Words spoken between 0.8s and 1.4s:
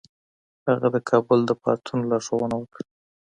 د کابل